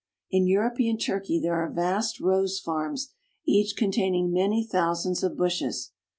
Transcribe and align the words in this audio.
In 0.31 0.47
European 0.47 0.97
Turkey 0.97 1.39
there 1.39 1.53
are 1.53 1.69
vast 1.69 2.19
rose 2.19 2.59
farms 2.59 3.13
each 3.45 3.77
containing 3.77 4.33
many 4.33 4.65
thousands 4.65 5.21
of 5.21 5.37
bushes. 5.37 5.91